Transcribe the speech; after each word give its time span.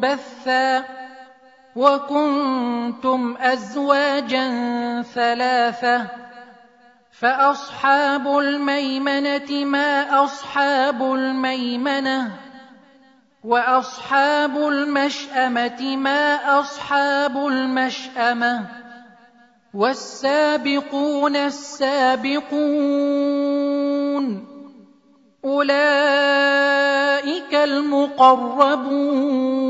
منبثا 0.00 0.84
وكنتم 1.76 3.36
أزواجا 3.36 4.46
ثلاثة 5.02 6.06
فأصحاب 7.12 8.38
الميمنة 8.38 9.64
ما 9.64 10.24
أصحاب 10.24 11.02
الميمنة 11.02 12.32
وأصحاب 13.44 14.56
المشأمة 14.56 15.96
ما 15.96 16.34
أصحاب 16.60 17.46
المشأمة 17.46 18.66
والسابقون 19.74 21.36
السابقون 21.36 22.50
أولئك 25.44 25.80
المقربون 27.54 29.69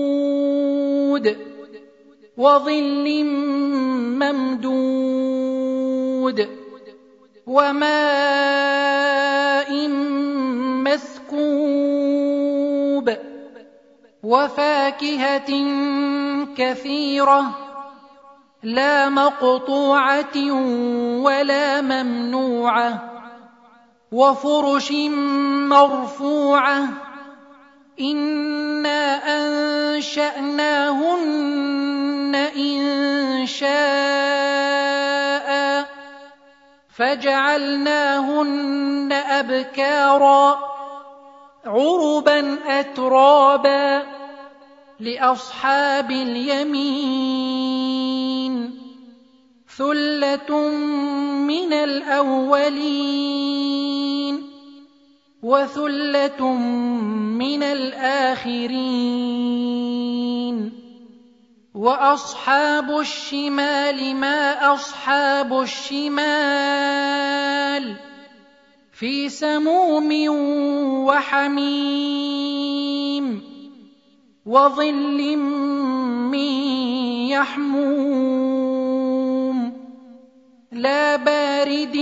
وظل 2.37 3.23
ممدود 5.23 6.49
وماء 7.47 7.91
مسكوب 10.87 11.41
وفاكهة 14.23 15.51
كثيرة 16.57 17.57
لا 18.63 19.09
مقطوعة 19.09 20.37
ولا 21.21 21.81
ممنوعة 21.81 23.11
وفرش 24.11 24.91
مرفوعة 25.71 26.87
أنا 28.01 28.70
انشاناهن 30.01 31.21
ان 32.35 33.45
شاء 33.45 33.71
فجعلناهن 36.97 38.29
ابكارا 39.11 40.59
عربا 41.65 42.57
اترابا 42.79 44.03
لاصحاب 44.99 46.11
اليمين 46.11 47.61
ثله 49.77 50.69
من 51.47 51.73
الاولين 51.73 53.21
وثلة 55.43 56.53
من 57.37 57.63
الآخرين. 57.63 59.21
وأصحاب 61.73 62.99
الشمال 62.99 64.15
ما 64.15 64.73
أصحاب 64.73 65.61
الشمال 65.61 66.51
في 68.93 69.29
سموم 69.29 70.09
وحميم 71.09 72.41
وظل 74.45 75.37
من 76.29 76.51
يحموم. 77.33 78.51
لا 80.71 81.15
بارد 81.15 81.95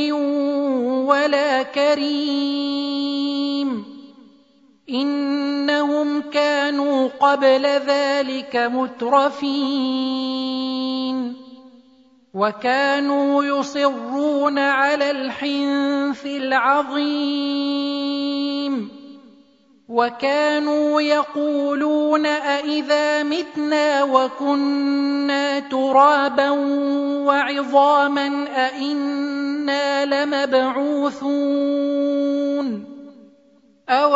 ولا 1.10 1.64
كريم. 1.64 3.20
إنهم 4.90 6.22
كانوا 6.22 7.08
قبل 7.08 7.66
ذلك 7.66 8.56
مترفين. 8.56 9.90
وكانوا 12.34 13.44
يصرون 13.44 14.60
على 14.60 15.12
الحنث 15.12 16.26
العظيم. 16.26 18.19
وكانوا 19.90 21.02
يقولون 21.02 22.26
أإذا 22.26 23.24
متنا 23.24 24.04
وكنا 24.04 25.60
ترابا 25.60 26.50
وعظاما 27.26 28.28
أإنا 28.56 30.06
لمبعوثون 30.06 31.40
أو 33.90 34.16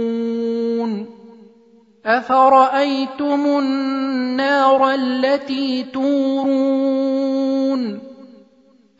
أفرأيتم 2.05 3.45
النار 3.45 4.93
التي 4.93 5.83
تورون؟ 5.83 7.31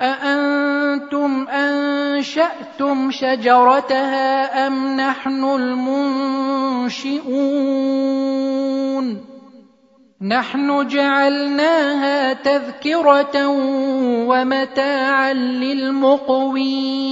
أأنتم 0.01 1.47
أنشأتم 1.47 3.11
شجرتها 3.11 4.67
أم 4.67 4.97
نحن 4.97 5.43
المنشئون؟ 5.43 7.21
نحن 10.21 10.87
جعلناها 10.87 12.33
تذكرة 12.33 13.47
ومتاعا 14.27 15.33
للمقوين. 15.33 17.11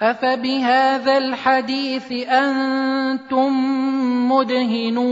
أفبهذا 0.00 1.18
الحديث 1.18 2.12
أنتم 2.28 3.52
مدهنون. 4.32 5.08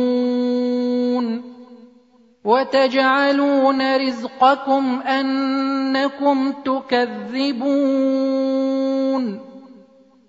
وتجعلون 2.46 3.96
رزقكم 3.96 5.00
أنكم 5.00 6.52
تكذبون 6.64 7.96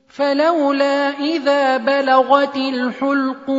فلولا 0.07 1.09
إذا 1.09 1.77
بلغت 1.77 2.57
الحلقوم 2.57 3.57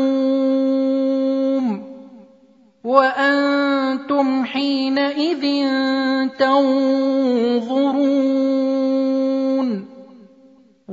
وأنتم 2.84 4.44
حينئذ 4.44 5.66
تنظرون 6.38 8.37